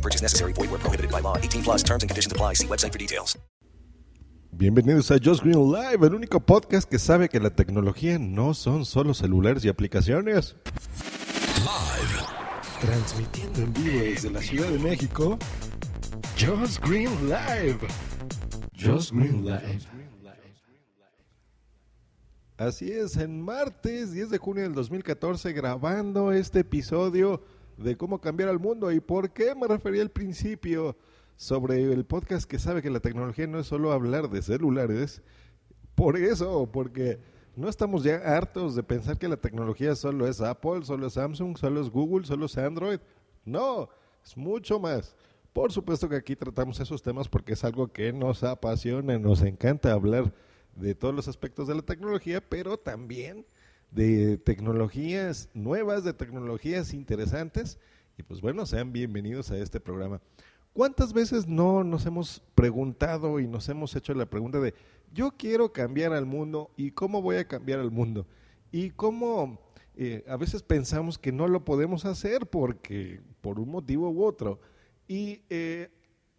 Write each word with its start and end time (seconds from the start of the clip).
No 0.00 0.02
purchase 0.02 0.22
necessary. 0.22 0.54
Void 0.54 0.70
where 0.70 0.80
prohibited 0.80 1.10
by 1.10 1.20
law. 1.20 1.36
18 1.36 1.62
plus 1.62 1.82
terms 1.82 2.02
and 2.02 2.08
conditions 2.08 2.32
apply. 2.32 2.54
See 2.54 2.66
website 2.66 2.92
for 2.92 2.98
details. 2.98 3.38
Bienvenidos 4.52 5.10
a 5.10 5.18
Just 5.18 5.42
Green 5.42 5.70
Live, 5.70 6.06
el 6.06 6.14
único 6.14 6.40
podcast 6.40 6.88
que 6.88 6.98
sabe 6.98 7.28
que 7.28 7.38
la 7.38 7.50
tecnología 7.50 8.18
no 8.18 8.52
son 8.54 8.84
solo 8.84 9.14
celulares 9.14 9.64
y 9.64 9.68
aplicaciones. 9.68 10.56
Live. 11.58 12.26
Transmitiendo 12.80 13.60
en 13.60 13.72
vivo 13.74 14.00
desde 14.00 14.30
la 14.30 14.40
Ciudad 14.40 14.68
de 14.68 14.78
México, 14.78 15.38
Just 16.38 16.82
Green 16.82 17.10
Live. 17.28 17.78
Just 18.74 19.12
Green 19.12 19.44
Live. 19.44 19.80
Así 22.56 22.90
es, 22.90 23.16
en 23.16 23.40
martes 23.40 24.12
10 24.12 24.30
de 24.30 24.38
junio 24.38 24.62
del 24.64 24.74
2014 24.74 25.52
grabando 25.52 26.32
este 26.32 26.60
episodio 26.60 27.42
de 27.82 27.96
cómo 27.96 28.20
cambiar 28.20 28.48
al 28.48 28.58
mundo 28.58 28.92
y 28.92 29.00
por 29.00 29.30
qué 29.30 29.54
me 29.54 29.66
refería 29.66 30.02
al 30.02 30.10
principio 30.10 30.96
sobre 31.36 31.82
el 31.92 32.04
podcast 32.04 32.48
que 32.48 32.58
sabe 32.58 32.82
que 32.82 32.90
la 32.90 33.00
tecnología 33.00 33.46
no 33.46 33.58
es 33.58 33.66
solo 33.66 33.92
hablar 33.92 34.28
de 34.28 34.42
celulares. 34.42 35.22
Por 35.94 36.16
eso, 36.16 36.68
porque 36.70 37.18
no 37.56 37.68
estamos 37.68 38.04
ya 38.04 38.16
hartos 38.16 38.74
de 38.74 38.82
pensar 38.82 39.18
que 39.18 39.28
la 39.28 39.38
tecnología 39.38 39.94
solo 39.94 40.26
es 40.26 40.40
Apple, 40.40 40.84
solo 40.84 41.06
es 41.06 41.14
Samsung, 41.14 41.56
solo 41.56 41.80
es 41.80 41.88
Google, 41.88 42.26
solo 42.26 42.46
es 42.46 42.58
Android. 42.58 43.00
No, 43.44 43.88
es 44.22 44.36
mucho 44.36 44.78
más. 44.78 45.16
Por 45.52 45.72
supuesto 45.72 46.08
que 46.08 46.16
aquí 46.16 46.36
tratamos 46.36 46.78
esos 46.78 47.02
temas 47.02 47.28
porque 47.28 47.54
es 47.54 47.64
algo 47.64 47.88
que 47.88 48.12
nos 48.12 48.44
apasiona, 48.44 49.18
nos 49.18 49.42
encanta 49.42 49.92
hablar 49.92 50.32
de 50.76 50.94
todos 50.94 51.14
los 51.14 51.26
aspectos 51.28 51.66
de 51.66 51.74
la 51.74 51.82
tecnología, 51.82 52.40
pero 52.40 52.78
también 52.78 53.44
de 53.90 54.38
tecnologías 54.38 55.48
nuevas, 55.54 56.04
de 56.04 56.12
tecnologías 56.12 56.94
interesantes. 56.94 57.78
Y 58.16 58.22
pues 58.22 58.40
bueno, 58.40 58.66
sean 58.66 58.92
bienvenidos 58.92 59.50
a 59.50 59.58
este 59.58 59.80
programa. 59.80 60.20
¿Cuántas 60.72 61.12
veces 61.12 61.48
no 61.48 61.82
nos 61.82 62.06
hemos 62.06 62.42
preguntado 62.54 63.40
y 63.40 63.48
nos 63.48 63.68
hemos 63.68 63.96
hecho 63.96 64.14
la 64.14 64.26
pregunta 64.26 64.60
de 64.60 64.74
yo 65.12 65.32
quiero 65.32 65.72
cambiar 65.72 66.12
al 66.12 66.26
mundo 66.26 66.70
y 66.76 66.92
cómo 66.92 67.20
voy 67.20 67.36
a 67.36 67.48
cambiar 67.48 67.80
al 67.80 67.90
mundo? 67.90 68.26
Y 68.70 68.90
cómo 68.90 69.60
eh, 69.96 70.24
a 70.28 70.36
veces 70.36 70.62
pensamos 70.62 71.18
que 71.18 71.32
no 71.32 71.48
lo 71.48 71.64
podemos 71.64 72.04
hacer 72.04 72.46
porque 72.46 73.20
por 73.40 73.58
un 73.58 73.70
motivo 73.70 74.10
u 74.10 74.24
otro. 74.24 74.60
Y 75.08 75.42
eh, 75.50 75.90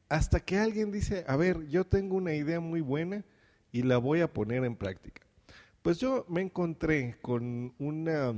hasta 0.07 0.39
que 0.39 0.57
alguien 0.57 0.91
dice, 0.91 1.25
a 1.27 1.35
ver, 1.35 1.67
yo 1.67 1.85
tengo 1.85 2.15
una 2.15 2.33
idea 2.33 2.61
muy 2.61 2.79
buena 2.79 3.25
y 3.71 3.83
la 3.83 3.97
voy 3.97 4.21
a 4.21 4.31
poner 4.31 4.63
en 4.63 4.75
práctica. 4.75 5.20
Pues 5.81 5.97
yo 5.97 6.25
me 6.29 6.41
encontré 6.41 7.17
con 7.23 7.73
una 7.79 8.35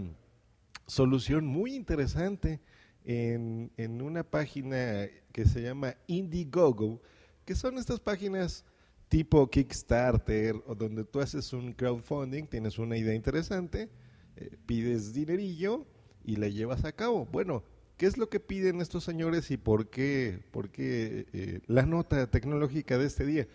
solución 0.88 1.46
muy 1.46 1.76
interesante 1.76 2.62
en, 3.04 3.70
en, 3.76 4.02
una 4.02 4.24
página 4.24 5.08
que 5.34 5.46
se 5.46 5.62
llama 5.62 5.96
Indiegogo, 6.08 7.02
que 7.44 7.54
son 7.54 7.78
estas 7.78 8.00
páginas 8.00 8.64
tipo 9.10 9.50
Kickstarter 9.50 10.56
o 10.66 10.74
donde 10.74 11.04
tú 11.04 11.20
haces 11.20 11.52
un 11.52 11.74
crowdfunding, 11.74 12.46
tienes 12.46 12.80
una 12.80 12.96
idea 12.96 13.14
interesante, 13.14 13.90
eh, 14.38 14.58
pides 14.66 15.14
dinerillo 15.14 15.86
y 16.24 16.38
la 16.38 16.48
llevas 16.48 16.86
a 16.86 16.94
cabo. 16.94 17.26
Bueno, 17.26 17.66
¿qué 17.98 18.06
es 18.06 18.18
lo 18.18 18.30
que 18.30 18.40
piden 18.40 18.80
estos 18.80 19.04
señores 19.04 19.52
y 19.52 19.58
por 19.58 19.90
qué, 19.90 20.40
por 20.52 20.70
qué 20.70 21.28
eh, 21.34 21.60
la 21.68 21.86
nota 21.86 22.32
tecnológica 22.32 22.98
de 22.98 23.06
este 23.06 23.26
día? 23.26 23.48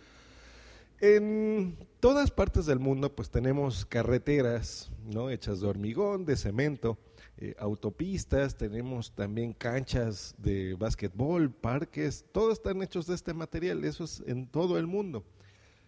En 1.01 1.77
todas 2.01 2.33
partes 2.33 2.67
del 2.67 2.81
mundo 2.81 3.15
pues 3.15 3.31
tenemos 3.31 3.87
carreteras, 3.87 4.91
¿no? 5.05 5.31
Hechas 5.31 5.61
de 5.61 5.69
hormigón, 5.69 6.25
de 6.25 6.37
cemento, 6.37 6.99
eh, 7.37 7.55
autopistas, 7.61 8.57
tenemos 8.57 9.15
también 9.15 9.53
canchas 9.53 10.35
de 10.39 10.75
básquetbol, 10.75 11.53
parques, 11.53 12.25
todos 12.33 12.55
están 12.55 12.83
hechos 12.83 13.07
de 13.07 13.15
este 13.15 13.33
material, 13.33 13.85
eso 13.85 14.03
es 14.03 14.25
en 14.27 14.49
todo 14.49 14.77
el 14.77 14.89
mundo. 14.89 15.25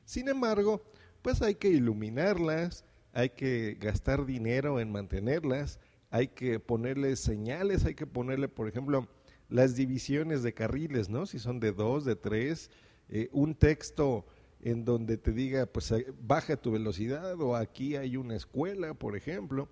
Sin 0.04 0.28
embargo, 0.28 0.80
pues 1.22 1.42
hay 1.42 1.56
que 1.56 1.70
iluminarlas, 1.70 2.84
hay 3.12 3.30
que 3.30 3.76
gastar 3.80 4.24
dinero 4.26 4.78
en 4.78 4.92
mantenerlas, 4.92 5.80
hay 6.10 6.28
que 6.28 6.60
ponerle 6.60 7.16
señales, 7.16 7.84
hay 7.84 7.96
que 7.96 8.06
ponerle, 8.06 8.46
por 8.46 8.68
ejemplo, 8.68 9.08
las 9.48 9.74
divisiones 9.74 10.44
de 10.44 10.54
carriles, 10.54 11.08
¿no? 11.08 11.26
Si 11.26 11.40
son 11.40 11.58
de 11.58 11.72
dos, 11.72 12.04
de 12.04 12.14
tres, 12.14 12.70
eh, 13.08 13.28
un 13.32 13.56
texto 13.56 14.24
en 14.62 14.84
donde 14.84 15.16
te 15.16 15.32
diga, 15.32 15.66
pues 15.66 15.92
baja 16.22 16.56
tu 16.56 16.72
velocidad 16.72 17.40
o 17.40 17.56
aquí 17.56 17.96
hay 17.96 18.16
una 18.16 18.36
escuela, 18.36 18.94
por 18.94 19.16
ejemplo. 19.16 19.68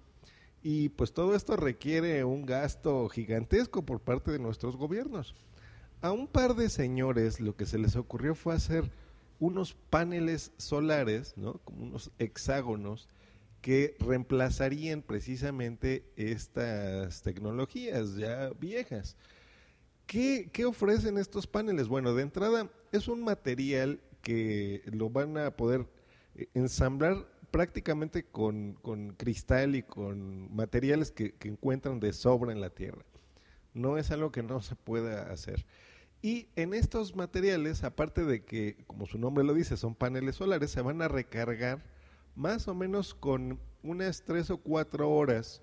Y 0.63 0.89
pues 0.91 1.13
todo 1.13 1.35
esto 1.35 1.57
requiere 1.57 2.25
un 2.25 2.45
gasto 2.45 3.09
gigantesco 3.09 3.85
por 3.85 4.01
parte 4.01 4.33
de 4.33 4.39
nuestros 4.39 4.77
gobiernos. 4.77 5.35
A 6.01 6.13
un 6.13 6.27
par 6.27 6.55
de 6.55 6.69
señores 6.69 7.41
lo 7.41 7.57
que 7.57 7.67
se 7.67 7.79
les 7.79 7.97
ocurrió 7.97 8.35
fue 8.35 8.55
hacer 8.55 8.91
unos 9.41 9.75
paneles 9.75 10.53
solares, 10.57 11.35
¿no? 11.37 11.55
Como 11.65 11.85
unos 11.85 12.11
hexágonos 12.19 13.09
que 13.61 13.97
reemplazarían 13.99 15.03
precisamente 15.03 16.05
estas 16.17 17.23
tecnologías 17.23 18.17
ya 18.17 18.51
viejas. 18.61 19.17
¿Qué, 20.07 20.49
¿Qué 20.53 20.65
ofrecen 20.65 21.19
estos 21.19 21.47
paneles? 21.47 21.89
Bueno, 21.89 22.15
de 22.15 22.23
entrada 22.23 22.71
es 22.93 23.09
un 23.09 23.23
material 23.23 24.01
que 24.23 24.83
lo 24.87 25.11
van 25.11 25.39
a 25.39 25.51
poder 25.51 25.87
eh, 26.35 26.49
ensamblar 26.55 27.27
prácticamente 27.51 28.25
con, 28.25 28.75
con 28.83 29.15
cristal 29.15 29.75
y 29.75 29.83
con 29.83 30.55
materiales 30.55 31.11
que, 31.11 31.33
que, 31.33 31.49
encuentran 31.49 32.01
de 32.01 32.13
sobra 32.13 32.53
en 32.53 32.61
la 32.61 32.71
Tierra. 32.71 33.05
No 33.75 33.97
es 33.99 34.11
algo 34.11 34.33
que 34.33 34.43
no 34.43 34.61
se 34.61 34.77
pueda 34.77 35.31
hacer. 35.33 35.65
Y 36.21 36.49
en 36.57 36.75
estos 36.75 37.15
materiales, 37.15 37.85
aparte 37.85 38.25
de 38.25 38.45
que, 38.45 38.77
como 38.87 39.07
su 39.07 39.19
nombre 39.19 39.45
lo 39.45 39.55
dice, 39.55 39.77
son 39.77 39.95
paneles 39.95 40.37
solares, 40.37 40.71
se 40.71 40.83
van 40.83 41.01
a 41.01 41.09
recargar 41.09 41.83
más 42.35 42.69
o 42.69 42.75
menos 42.75 43.15
con 43.15 43.59
unas 43.83 44.23
tres 44.23 44.51
o 44.51 44.59
cuatro 44.59 45.11
horas 45.11 45.63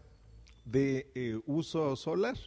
de 0.66 1.12
eh, 1.14 1.40
uso 1.46 1.96
solar 1.96 2.38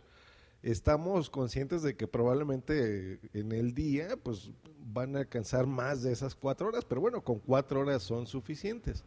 estamos 0.62 1.30
conscientes 1.30 1.82
de 1.82 1.96
que 1.96 2.06
probablemente 2.06 3.20
en 3.32 3.52
el 3.52 3.74
día 3.74 4.16
pues 4.22 4.50
van 4.78 5.16
a 5.16 5.20
alcanzar 5.20 5.66
más 5.66 6.02
de 6.02 6.12
esas 6.12 6.34
cuatro 6.34 6.68
horas, 6.68 6.84
pero 6.84 7.00
bueno, 7.00 7.22
con 7.22 7.38
cuatro 7.38 7.80
horas 7.80 8.02
son 8.02 8.26
suficientes. 8.26 9.04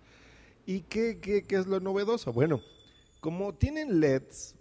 ¿Y 0.65 0.81
qué, 0.81 1.19
qué, 1.19 1.43
qué 1.43 1.55
es 1.55 1.67
lo 1.67 1.79
novedoso? 1.79 2.31
Bueno, 2.31 2.61
como 3.19 3.53
tienen 3.53 3.99
LEDs, 3.99 4.55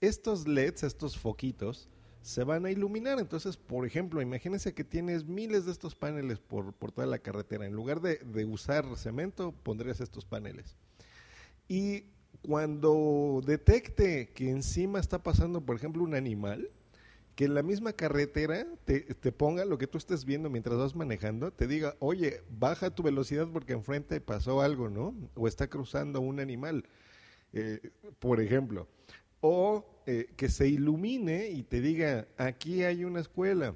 estos 0.00 0.46
LEDs, 0.46 0.82
estos 0.82 1.18
foquitos, 1.18 1.88
se 2.22 2.44
van 2.44 2.66
a 2.66 2.70
iluminar. 2.70 3.18
Entonces, 3.18 3.56
por 3.56 3.86
ejemplo, 3.86 4.20
imagínense 4.20 4.74
que 4.74 4.84
tienes 4.84 5.24
miles 5.24 5.64
de 5.64 5.72
estos 5.72 5.94
paneles 5.94 6.40
por, 6.40 6.72
por 6.72 6.92
toda 6.92 7.06
la 7.06 7.20
carretera. 7.20 7.66
En 7.66 7.72
lugar 7.72 8.00
de, 8.00 8.16
de 8.16 8.44
usar 8.44 8.84
cemento, 8.96 9.52
pondrías 9.52 10.00
estos 10.00 10.24
paneles. 10.24 10.76
Y 11.68 12.04
cuando 12.42 13.42
detecte 13.44 14.28
que 14.28 14.50
encima 14.50 14.98
está 14.98 15.22
pasando, 15.22 15.60
por 15.60 15.76
ejemplo, 15.76 16.02
un 16.02 16.14
animal, 16.14 16.70
que 17.36 17.44
en 17.44 17.54
la 17.54 17.62
misma 17.62 17.92
carretera 17.92 18.66
te, 18.86 19.02
ponga 19.32 19.66
lo 19.66 19.76
que 19.76 19.86
tú 19.86 19.98
estés 19.98 20.24
viendo 20.24 20.48
mientras 20.48 20.78
vas 20.78 20.96
manejando, 20.96 21.52
te 21.52 21.66
diga, 21.66 21.94
oye, 21.98 22.40
baja 22.48 22.90
tu 22.90 23.02
velocidad 23.02 23.46
porque 23.52 23.74
enfrente 23.74 24.20
pasó 24.22 24.62
algo, 24.62 24.88
¿no? 24.88 25.14
O 25.34 25.46
está 25.46 25.68
cruzando 25.68 26.20
un 26.22 26.40
animal, 26.40 26.84
eh, 27.52 27.90
por 28.20 28.40
ejemplo. 28.40 28.88
O 29.42 29.84
eh, 30.06 30.32
que 30.36 30.48
se 30.48 30.66
ilumine 30.66 31.50
y 31.50 31.62
te 31.62 31.82
diga, 31.82 32.26
aquí 32.38 32.84
hay 32.84 33.04
una 33.04 33.20
escuela, 33.20 33.74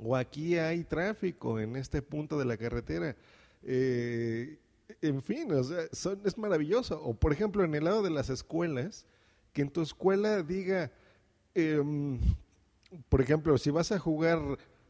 o 0.00 0.14
aquí 0.14 0.56
hay 0.56 0.84
tráfico 0.84 1.58
en 1.58 1.74
este 1.74 2.00
punto 2.00 2.38
de 2.38 2.44
la 2.44 2.56
carretera. 2.56 3.16
Eh, 3.64 4.58
en 5.00 5.22
fin, 5.22 5.52
o 5.52 5.62
sea, 5.62 5.86
son, 5.92 6.20
es 6.24 6.36
maravilloso. 6.38 7.02
O 7.02 7.14
por 7.14 7.32
ejemplo, 7.32 7.64
en 7.64 7.74
el 7.74 7.84
lado 7.84 8.02
de 8.02 8.10
las 8.10 8.30
escuelas, 8.30 9.06
que 9.52 9.62
en 9.62 9.70
tu 9.70 9.82
escuela 9.82 10.42
diga, 10.42 10.92
eh, 11.54 11.82
por 13.08 13.20
ejemplo, 13.20 13.56
si 13.58 13.70
vas 13.70 13.92
a 13.92 13.98
jugar 13.98 14.40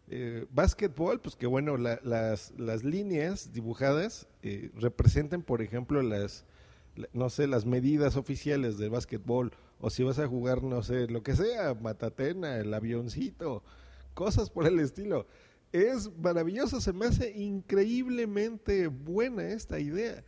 eh, 0.08 0.46
básquetbol, 0.50 1.20
pues 1.20 1.37
que 1.37 1.46
bueno, 1.46 1.76
la, 1.76 1.99
las, 2.02 2.52
las 2.58 2.85
líneas 2.85 3.52
dibujadas 3.52 4.29
eh, 4.43 4.70
representen, 4.75 5.43
por 5.43 5.62
ejemplo, 5.62 6.02
las, 6.02 6.44
no 7.12 7.31
sé, 7.31 7.46
las 7.46 7.64
medidas 7.64 8.17
oficiales 8.17 8.79
del 8.79 8.91
básquetbol, 8.91 9.52
o 9.81 9.91
si 9.91 10.02
vas 10.02 10.19
a 10.19 10.26
jugar, 10.26 10.62
no 10.62 10.82
sé, 10.82 11.06
lo 11.08 11.23
que 11.23 11.37
sea, 11.37 11.75
matatena, 11.75 12.58
el 12.58 12.73
avioncito, 12.73 13.62
cosas 14.14 14.50
por 14.50 14.67
el 14.67 14.79
estilo. 14.81 15.26
Es 15.74 16.08
maravilloso, 16.18 16.80
se 16.80 16.92
me 16.92 17.06
hace 17.06 17.32
increíblemente 17.32 18.86
buena 18.86 19.42
esta 19.48 19.80
idea. 19.80 20.24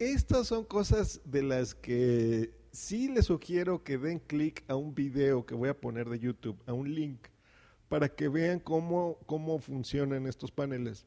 Estas 0.00 0.48
son 0.48 0.64
cosas 0.64 1.20
de 1.24 1.44
las 1.44 1.76
que 1.76 2.52
sí 2.72 3.06
les 3.06 3.26
sugiero 3.26 3.84
que 3.84 3.98
den 3.98 4.18
clic 4.18 4.64
a 4.66 4.74
un 4.74 4.92
video 4.92 5.46
que 5.46 5.54
voy 5.54 5.68
a 5.68 5.80
poner 5.80 6.08
de 6.08 6.18
YouTube, 6.18 6.60
a 6.66 6.72
un 6.72 6.92
link, 6.92 7.28
para 7.88 8.08
que 8.08 8.26
vean 8.26 8.58
cómo, 8.58 9.16
cómo 9.26 9.60
funcionan 9.60 10.26
estos 10.26 10.50
paneles. 10.50 11.06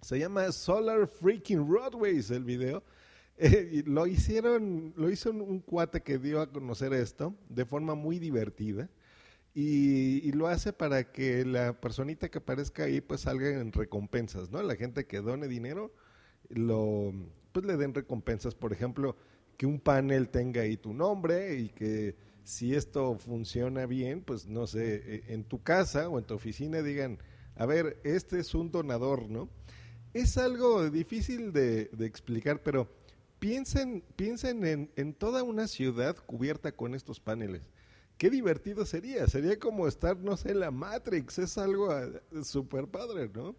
Se 0.00 0.20
llama 0.20 0.52
Solar 0.52 1.08
Freaking 1.08 1.68
Roadways 1.68 2.30
el 2.30 2.44
video. 2.44 2.84
Eh, 3.38 3.82
lo 3.86 4.06
hicieron, 4.06 4.92
lo 4.94 5.10
hizo 5.10 5.30
un 5.30 5.58
cuate 5.60 6.02
que 6.02 6.18
dio 6.18 6.40
a 6.40 6.52
conocer 6.52 6.92
esto 6.92 7.34
de 7.48 7.64
forma 7.64 7.94
muy 7.94 8.18
divertida. 8.18 8.88
Y, 9.54 10.32
lo 10.32 10.46
hace 10.48 10.72
para 10.72 11.12
que 11.12 11.44
la 11.44 11.78
personita 11.78 12.30
que 12.30 12.38
aparezca 12.38 12.84
ahí 12.84 13.00
pues 13.02 13.22
salga 13.22 13.50
en 13.50 13.72
recompensas, 13.72 14.50
¿no? 14.50 14.62
La 14.62 14.76
gente 14.76 15.06
que 15.06 15.20
done 15.20 15.46
dinero, 15.46 15.92
lo, 16.48 17.12
pues 17.52 17.66
le 17.66 17.76
den 17.76 17.92
recompensas. 17.92 18.54
Por 18.54 18.72
ejemplo, 18.72 19.14
que 19.58 19.66
un 19.66 19.78
panel 19.78 20.30
tenga 20.30 20.62
ahí 20.62 20.78
tu 20.78 20.94
nombre 20.94 21.56
y 21.56 21.68
que 21.68 22.16
si 22.44 22.74
esto 22.74 23.18
funciona 23.18 23.84
bien, 23.84 24.22
pues 24.22 24.46
no 24.46 24.66
sé, 24.66 25.02
eh, 25.04 25.24
en 25.28 25.44
tu 25.44 25.62
casa 25.62 26.08
o 26.08 26.18
en 26.18 26.24
tu 26.24 26.34
oficina 26.34 26.80
digan, 26.80 27.18
a 27.54 27.66
ver, 27.66 28.00
este 28.04 28.40
es 28.40 28.54
un 28.54 28.70
donador, 28.70 29.28
¿no? 29.28 29.50
Es 30.14 30.38
algo 30.38 30.88
difícil 30.88 31.52
de, 31.52 31.90
de 31.92 32.06
explicar, 32.06 32.62
pero 32.62 32.90
piensen, 33.38 34.02
piensen 34.16 34.64
en, 34.64 34.90
en 34.96 35.12
toda 35.12 35.42
una 35.42 35.68
ciudad 35.68 36.16
cubierta 36.16 36.72
con 36.72 36.94
estos 36.94 37.20
paneles 37.20 37.68
qué 38.22 38.30
divertido 38.30 38.86
sería. 38.86 39.26
Sería 39.26 39.58
como 39.58 39.88
estar, 39.88 40.16
no 40.16 40.36
sé, 40.36 40.52
en 40.52 40.60
la 40.60 40.70
Matrix. 40.70 41.40
Es 41.40 41.58
algo 41.58 41.90
ah, 41.90 42.08
súper 42.44 42.86
padre, 42.86 43.28
¿no? 43.34 43.56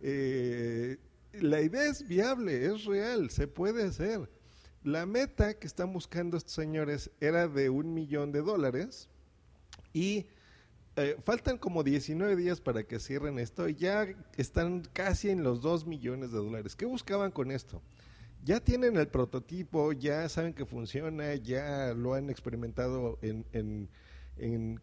Eh, 0.00 0.96
la 1.32 1.60
idea 1.60 1.86
es 1.86 2.06
viable, 2.06 2.66
es 2.66 2.84
real, 2.84 3.30
se 3.30 3.48
puede 3.48 3.82
hacer. 3.82 4.30
La 4.84 5.06
meta 5.06 5.58
que 5.58 5.66
están 5.66 5.92
buscando 5.92 6.36
estos 6.36 6.52
señores 6.52 7.10
era 7.18 7.48
de 7.48 7.68
un 7.68 7.94
millón 7.94 8.30
de 8.30 8.42
dólares 8.42 9.08
y 9.92 10.26
eh, 10.94 11.16
faltan 11.24 11.58
como 11.58 11.82
19 11.82 12.36
días 12.36 12.60
para 12.60 12.84
que 12.84 13.00
cierren 13.00 13.40
esto 13.40 13.68
y 13.68 13.74
ya 13.74 14.06
están 14.36 14.82
casi 14.92 15.30
en 15.30 15.42
los 15.42 15.62
2 15.62 15.84
millones 15.84 16.30
de 16.30 16.38
dólares. 16.38 16.76
¿Qué 16.76 16.84
buscaban 16.84 17.32
con 17.32 17.50
esto? 17.50 17.82
Ya 18.46 18.60
tienen 18.60 18.96
el 18.96 19.08
prototipo, 19.08 19.92
ya 19.92 20.28
saben 20.28 20.54
que 20.54 20.64
funciona, 20.64 21.34
ya 21.34 21.92
lo 21.94 22.14
han 22.14 22.30
experimentado 22.30 23.18
en, 23.20 23.88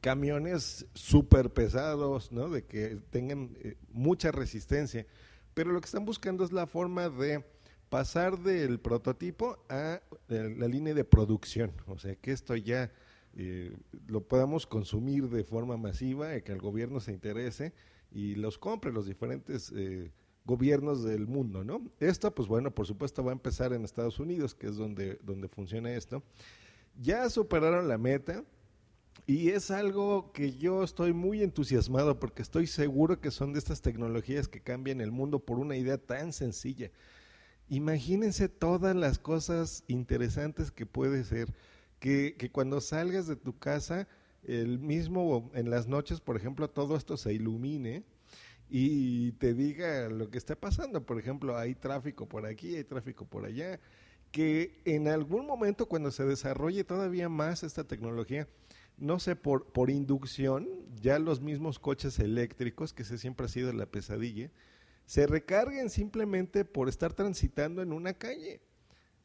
camiones 0.01 0.85
súper 0.93 1.51
pesados, 1.51 2.31
¿no? 2.31 2.49
De 2.49 2.65
que 2.65 2.97
tengan 3.09 3.55
eh, 3.61 3.77
mucha 3.91 4.31
resistencia. 4.31 5.05
Pero 5.53 5.71
lo 5.71 5.79
que 5.79 5.85
están 5.85 6.05
buscando 6.05 6.43
es 6.43 6.51
la 6.51 6.67
forma 6.67 7.09
de 7.09 7.45
pasar 7.89 8.39
del 8.39 8.79
prototipo 8.79 9.63
a 9.69 10.01
eh, 10.27 10.55
la 10.57 10.67
línea 10.67 10.93
de 10.93 11.05
producción. 11.05 11.71
O 11.87 11.97
sea, 11.97 12.15
que 12.15 12.31
esto 12.31 12.55
ya 12.55 12.91
eh, 13.35 13.71
lo 14.07 14.21
podamos 14.21 14.67
consumir 14.67 15.29
de 15.29 15.43
forma 15.45 15.77
masiva, 15.77 16.39
que 16.41 16.51
el 16.51 16.59
gobierno 16.59 16.99
se 16.99 17.13
interese 17.13 17.73
y 18.11 18.35
los 18.35 18.57
compre 18.57 18.91
los 18.91 19.05
diferentes 19.05 19.71
eh, 19.75 20.11
gobiernos 20.45 21.03
del 21.03 21.27
mundo, 21.27 21.63
¿no? 21.63 21.81
Esto, 21.99 22.33
pues 22.33 22.47
bueno, 22.47 22.71
por 22.71 22.85
supuesto 22.85 23.23
va 23.23 23.31
a 23.31 23.33
empezar 23.33 23.73
en 23.73 23.83
Estados 23.83 24.19
Unidos, 24.19 24.53
que 24.53 24.67
es 24.67 24.75
donde, 24.75 25.19
donde 25.23 25.47
funciona 25.47 25.93
esto. 25.93 26.23
Ya 26.99 27.29
superaron 27.29 27.87
la 27.87 27.97
meta 27.97 28.43
y 29.25 29.49
es 29.49 29.71
algo 29.71 30.31
que 30.33 30.53
yo 30.53 30.83
estoy 30.83 31.13
muy 31.13 31.41
entusiasmado 31.41 32.19
porque 32.19 32.41
estoy 32.41 32.67
seguro 32.67 33.21
que 33.21 33.31
son 33.31 33.53
de 33.53 33.59
estas 33.59 33.81
tecnologías 33.81 34.47
que 34.47 34.61
cambian 34.61 34.99
el 34.99 35.11
mundo 35.11 35.39
por 35.39 35.59
una 35.59 35.77
idea 35.77 35.97
tan 35.97 36.33
sencilla. 36.33 36.91
Imagínense 37.69 38.49
todas 38.49 38.95
las 38.95 39.19
cosas 39.19 39.85
interesantes 39.87 40.71
que 40.71 40.85
puede 40.85 41.23
ser, 41.23 41.53
que, 41.99 42.35
que 42.37 42.51
cuando 42.51 42.81
salgas 42.81 43.25
de 43.27 43.37
tu 43.37 43.57
casa, 43.57 44.09
el 44.43 44.77
mismo 44.79 45.49
en 45.53 45.69
las 45.69 45.87
noches, 45.87 46.19
por 46.19 46.35
ejemplo, 46.35 46.69
todo 46.69 46.97
esto 46.97 47.15
se 47.15 47.33
ilumine 47.33 48.03
y 48.69 49.33
te 49.33 49.53
diga 49.53 50.09
lo 50.09 50.29
que 50.29 50.37
está 50.37 50.55
pasando. 50.55 51.05
Por 51.05 51.19
ejemplo, 51.19 51.57
hay 51.57 51.75
tráfico 51.75 52.27
por 52.27 52.45
aquí, 52.45 52.75
hay 52.75 52.83
tráfico 52.83 53.25
por 53.25 53.45
allá. 53.45 53.79
Que 54.31 54.81
en 54.85 55.07
algún 55.07 55.45
momento 55.45 55.87
cuando 55.87 56.09
se 56.09 56.25
desarrolle 56.25 56.83
todavía 56.83 57.29
más 57.29 57.63
esta 57.63 57.83
tecnología, 57.83 58.47
no 58.97 59.19
sé, 59.19 59.35
por, 59.35 59.71
por 59.71 59.89
inducción, 59.89 60.67
ya 61.01 61.19
los 61.19 61.41
mismos 61.41 61.79
coches 61.79 62.19
eléctricos, 62.19 62.93
que 62.93 63.03
ese 63.03 63.17
siempre 63.17 63.45
ha 63.45 63.49
sido 63.49 63.71
la 63.73 63.85
pesadilla, 63.85 64.49
se 65.05 65.27
recarguen 65.27 65.89
simplemente 65.89 66.65
por 66.65 66.89
estar 66.89 67.13
transitando 67.13 67.81
en 67.81 67.91
una 67.93 68.13
calle. 68.13 68.61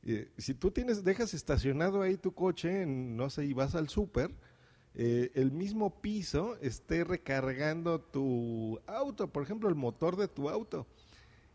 Eh, 0.04 0.30
si 0.38 0.54
tú 0.54 0.70
tienes, 0.70 1.04
dejas 1.04 1.34
estacionado 1.34 2.02
ahí 2.02 2.16
tu 2.16 2.32
coche, 2.32 2.82
en, 2.82 3.16
no 3.16 3.30
sé, 3.30 3.44
y 3.44 3.52
vas 3.52 3.74
al 3.74 3.88
súper, 3.88 4.34
eh, 5.00 5.30
el 5.34 5.52
mismo 5.52 5.90
piso 6.00 6.56
esté 6.60 7.04
recargando 7.04 8.00
tu 8.00 8.80
auto, 8.88 9.28
por 9.28 9.44
ejemplo, 9.44 9.68
el 9.68 9.76
motor 9.76 10.16
de 10.16 10.26
tu 10.26 10.48
auto. 10.50 10.88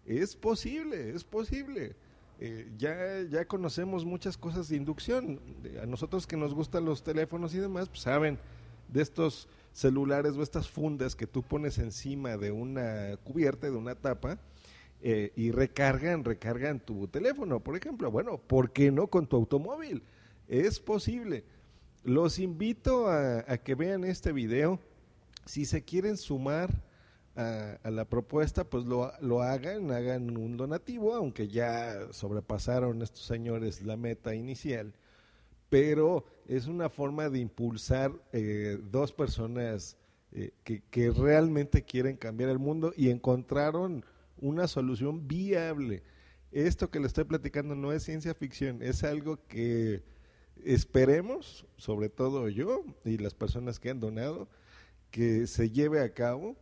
Es 0.06 0.34
posible, 0.38 1.10
es 1.10 1.25
posible. 1.25 1.94
Eh, 2.40 2.72
ya, 2.78 3.22
ya 3.30 3.45
conocemos 3.45 4.06
muchas 4.06 4.38
cosas 4.38 4.69
de 4.69 4.78
inducción. 4.78 5.42
A 5.81 5.86
nosotros 5.86 6.25
que 6.25 6.38
nos 6.38 6.54
gustan 6.54 6.86
los 6.86 7.04
teléfonos 7.04 7.54
y 7.54 7.60
demás, 7.60 7.90
pues 7.90 8.00
saben 8.01 8.40
de 8.88 9.01
estos 9.01 9.50
celulares 9.74 10.36
o 10.38 10.42
estas 10.42 10.69
fundas 10.69 11.13
que 11.13 11.28
tú 11.28 11.44
pones 11.44 11.80
encima 11.80 12.38
de 12.38 12.51
una 12.51 13.18
cubierta, 13.25 13.69
de 13.69 13.75
una 13.75 13.95
tapa, 13.95 14.40
eh, 15.01 15.34
y 15.36 15.51
recargan, 15.51 16.24
recargan 16.24 16.80
tu 16.80 17.10
teléfono, 17.10 17.60
por 17.60 17.75
ejemplo. 17.75 18.10
Bueno, 18.10 18.38
¿por 18.38 18.72
qué 18.72 18.90
no 18.90 19.07
con 19.07 19.28
tu 19.28 19.36
automóvil? 19.36 20.01
Es 20.48 20.80
posible. 20.80 21.44
Los 22.03 22.38
invito 22.38 23.07
a, 23.07 23.57
que 23.59 23.75
vean 23.75 24.03
este 24.03 24.33
video. 24.33 24.77
Si 25.45 25.63
se 25.63 25.83
quieren 25.83 26.17
sumar 26.17 26.69
a, 27.35 27.77
a 27.81 27.91
la 27.91 28.03
propuesta, 28.03 28.65
pues 28.65 28.83
lo, 28.83 29.13
lo 29.21 29.41
hagan, 29.41 29.89
hagan 29.91 30.35
un 30.35 30.57
donativo, 30.57 31.15
aunque 31.15 31.47
ya 31.47 32.11
sobrepasaron 32.11 33.01
estos 33.01 33.25
señores 33.25 33.81
la 33.83 33.95
meta 33.95 34.35
inicial. 34.35 34.94
Pero 35.69 36.25
es 36.47 36.67
una 36.67 36.89
forma 36.89 37.29
de 37.29 37.39
impulsar 37.39 38.11
eh, 38.33 38.77
dos 38.91 39.13
personas 39.13 39.95
eh, 40.33 40.51
que, 40.65 40.83
que 40.91 41.09
realmente 41.09 41.83
quieren 41.83 42.17
cambiar 42.17 42.49
el 42.49 42.59
mundo 42.59 42.94
y 42.97 43.11
encontraron 43.11 44.06
una 44.41 44.67
solución 44.67 45.25
viable. 45.25 46.03
Esto 46.51 46.91
que 46.91 46.99
le 46.99 47.07
estoy 47.07 47.23
platicando 47.23 47.75
no 47.75 47.94
es 47.94 48.04
ciencia 48.04 48.33
ficción, 48.33 48.83
es 48.83 49.06
algo 49.06 49.39
que 49.47 50.04
esperemos, 50.64 51.66
sobre 51.78 52.10
todo 52.10 52.50
yo 52.50 52.83
y 53.06 53.18
las 53.18 53.33
personas 53.33 53.80
que 53.80 53.90
han 53.90 54.00
donado, 54.00 54.48
que 55.12 55.48
se 55.48 55.69
lleve 55.69 56.02
a 56.02 56.14
cabo 56.14 56.56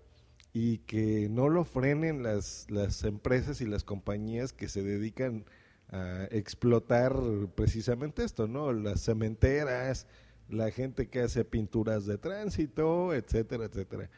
y 0.54 0.80
que 0.80 1.30
no 1.30 1.50
lo 1.50 1.64
frenen 1.64 2.24
las, 2.24 2.70
las 2.70 3.04
empresas 3.04 3.62
y 3.62 3.66
las 3.66 3.84
compañías 3.84 4.54
que 4.54 4.68
se 4.68 4.84
dedican 4.84 5.46
a 5.90 6.28
explotar 6.32 7.16
precisamente 7.56 8.24
esto, 8.24 8.48
¿no? 8.48 8.72
Las 8.74 9.02
cementeras, 9.02 10.08
la 10.50 10.72
gente 10.72 11.08
que 11.10 11.22
hace 11.22 11.46
pinturas 11.46 12.06
de 12.06 12.18
tránsito, 12.18 13.14
etcétera, 13.14 13.66
etcétera. 13.66 14.10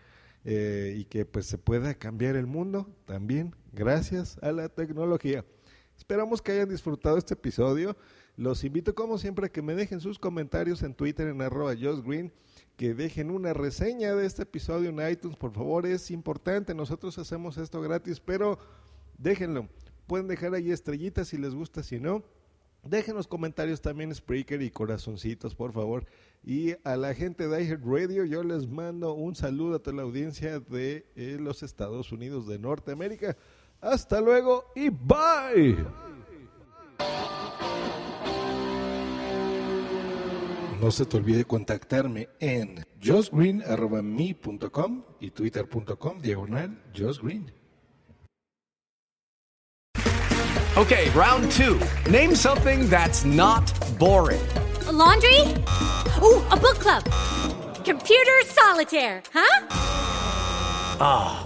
Eh, 0.46 0.96
y 0.98 1.06
que 1.06 1.26
pues 1.26 1.46
se 1.46 1.58
pueda 1.58 1.94
cambiar 1.94 2.36
el 2.36 2.48
mundo 2.48 2.90
también 3.06 3.56
gracias 3.72 4.38
a 4.42 4.52
la 4.52 4.68
tecnología. 4.70 5.46
Esperamos 5.98 6.42
que 6.42 6.52
hayan 6.52 6.70
disfrutado 6.70 7.18
este 7.18 7.34
episodio. 7.34 7.96
Los 8.36 8.64
invito 8.64 8.96
como 8.96 9.18
siempre 9.18 9.46
a 9.46 9.50
que 9.50 9.62
me 9.62 9.76
dejen 9.76 10.02
sus 10.02 10.18
comentarios 10.18 10.82
en 10.84 10.96
Twitter 10.96 11.28
en 11.28 11.42
arroba 11.42 11.76
Green, 11.76 12.34
que 12.76 12.94
dejen 12.94 13.30
una 13.30 13.54
reseña 13.54 14.16
de 14.16 14.26
este 14.26 14.44
episodio 14.44 14.90
en 14.90 15.12
iTunes, 15.12 15.38
por 15.38 15.54
favor, 15.54 15.86
es 15.86 16.10
importante. 16.10 16.74
Nosotros 16.74 17.18
hacemos 17.20 17.58
esto 17.58 17.80
gratis, 17.82 18.20
pero 18.20 18.58
déjenlo. 19.18 19.70
Pueden 20.08 20.28
dejar 20.28 20.54
ahí 20.54 20.72
estrellitas 20.72 21.30
si 21.30 21.38
les 21.38 21.54
gusta, 21.54 21.84
si 21.84 22.00
no. 22.00 22.24
Dejen 22.84 23.16
los 23.16 23.28
comentarios 23.28 23.82
también 23.82 24.14
Spreaker 24.14 24.62
y 24.62 24.70
corazoncitos, 24.70 25.56
por 25.56 25.72
favor. 25.72 26.06
Y 26.44 26.74
a 26.84 26.98
la 26.98 27.14
gente 27.14 27.48
de 27.48 27.64
iHeartRadio 27.64 28.26
yo 28.26 28.44
les 28.44 28.68
mando 28.68 29.14
un 29.14 29.36
saludo 29.36 29.76
a 29.76 29.80
toda 29.80 29.96
la 29.96 30.04
audiencia 30.04 30.60
de 30.60 31.06
eh, 31.16 31.38
los 31.40 31.64
Estados 31.64 32.12
Unidos 32.12 32.46
de 32.46 32.60
Norteamérica. 32.60 33.38
Hasta 33.84 34.20
luego 34.22 34.72
y 34.76 34.90
bye. 34.90 35.86
No 40.82 40.92
se 40.92 41.06
te 41.06 41.18
olvide 41.18 41.46
contactarme 41.46 42.30
en 42.40 42.84
josgreen.me.com 43.02 45.04
y 45.20 45.30
twitter.com 45.32 46.22
diagonal 46.22 46.82
josgreen. 46.94 47.52
Okay, 50.76 51.10
round 51.12 51.52
two. 51.52 51.80
Name 52.10 52.34
something 52.36 52.90
that's 52.90 53.24
not 53.24 53.72
boring. 54.00 54.42
A 54.88 54.92
laundry? 54.92 55.42
Ooh, 56.22 56.42
a 56.50 56.58
book 56.58 56.80
club. 56.80 57.04
Computer 57.86 58.42
solitaire, 58.46 59.22
huh? 59.32 59.68
Ah, 61.00 61.46